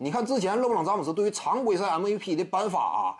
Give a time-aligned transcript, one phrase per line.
[0.00, 3.16] 你看之前勒布朗詹姆斯对于常规赛 MVP 的颁发啊，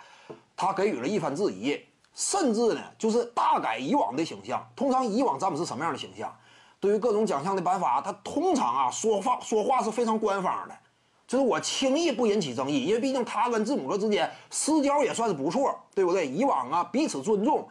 [0.56, 1.77] 他给予了一番质疑，
[2.15, 4.64] 甚至呢就是大改以往的形象。
[4.77, 6.33] 通常以往詹姆斯什么样的形象？
[6.79, 10.79] 对于各种奖项的颁发，他通常啊说话说话是非常官方的，
[11.27, 16.29] 就是我轻易不引起争议，因为毕竟他跟字母哥之间私交也算是不错，对不对？
[16.29, 17.66] 以往啊彼此尊重，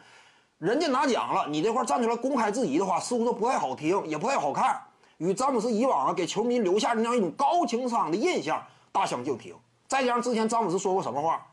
[0.57, 4.81] 人家拿奖了，你这块站出来公开质疑的话，似乎都不太好听，也不太好看，
[5.15, 8.61] 与詹姆斯以往啊给球迷留下的那样一种高情商的印象。
[8.97, 9.55] 大相径庭。
[9.87, 11.45] 再加上之前詹姆斯说过什么话，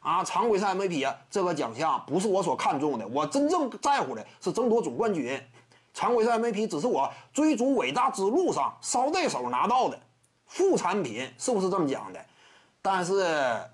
[0.00, 5.40] 啊，常规赛 MVP 啊，这个奖项不是我所看重的，我真正在乎的是争夺总冠军。
[5.94, 9.98] 常规赛 MVP 只是我追逐伟大之路上捎带手拿到的
[10.46, 12.22] 副产品，是不是这么讲的？
[12.82, 13.24] 但是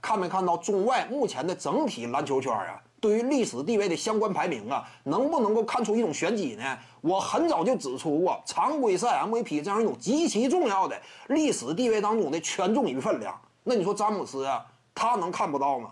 [0.01, 6.79] 看没看到中外目前的整体篮球圈啊，对于历史地位的相关排名啊，能不能够看出一种玄机呢？
[7.01, 13.37] 我很早就指出过，常规赛 MVP 这样一种极其重要的历史地位当中的权重与分量。
[13.65, 15.91] 那你说詹姆斯啊，他能看不到吗？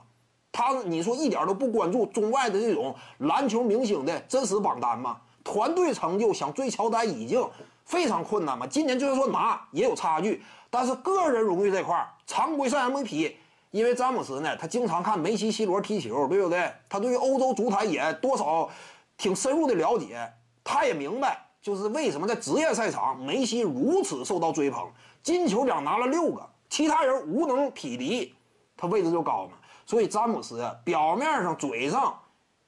[0.52, 5.16] 他你说一点都不关注中外的这种篮球明星的真实榜单吗？
[5.42, 7.45] 团队成就想追乔丹已经
[7.85, 8.65] 非常困难嘛。
[8.68, 13.32] 今年就算说拿也有差距，但是个人荣誉这块常规赛 MVP，
[13.71, 16.73] 因为詹姆斯呢，他经常看梅西、C 罗踢球，对不对？
[16.88, 18.68] 他对于欧洲足坛也多少
[19.16, 20.32] 挺深入的了解。
[20.65, 24.88] 他也明白，就是为什么在职业赛场梅西如此受到追捧，
[25.23, 28.35] 金球奖拿了六个，其他人无能匹敌，
[28.76, 29.52] 他位置就高嘛。
[29.87, 32.15] 所以詹姆斯表面上嘴上，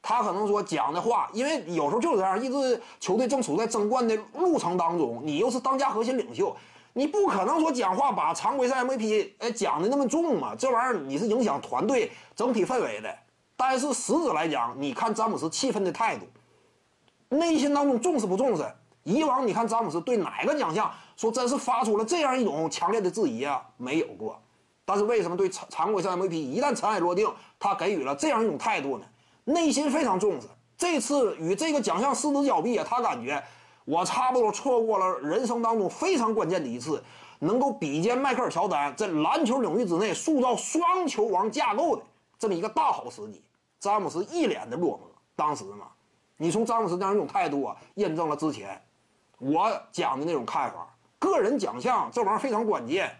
[0.00, 6.56] 他可能说讲的话，因为有时候就是这样，一支球队正处在争冠的路程当中，你又是当家核心领袖，
[6.94, 13.14] 你不可能说讲话把常规赛 MVP 哎讲的那么重嘛，这玩意儿你是影响团队整体氛围的。
[13.56, 16.26] 但是实质来讲，你看詹姆斯气愤的态度。
[17.28, 18.64] 内心当中重视不重视？
[19.04, 23.64] 以往你看詹姆斯对哪个奖项说真是发出了这样一种强烈的质疑啊？
[23.76, 24.40] 没有过。
[24.84, 29.06] 但是为什么对常常规赛 MVP 一旦尘埃落定，他给予了这样一种态度呢？
[29.44, 30.46] 内心非常重视。
[30.76, 33.42] 这次与这个奖项失之交臂啊，他感觉
[33.84, 37.02] 我差不多错过了人生当中非常关键的一次，
[37.40, 42.02] 能够比肩迈克尔乔丹在篮球领域之内塑造双球王架构的
[42.38, 43.42] 这么一个大好时机。
[43.80, 45.00] 詹姆斯一脸的落寞，
[45.34, 45.88] 当时嘛。
[46.36, 48.80] 你从詹姆斯这样一种态度啊，验证了之前
[49.38, 50.88] 我讲的那种看法。
[51.18, 53.10] 个人奖项这玩意儿非常关键。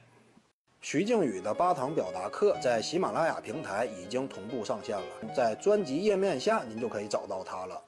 [0.81, 7.83] 徐静宇的八堂表达课在喜马拉雅平台已经同步上线了，在专辑页面下您就可以找到它了。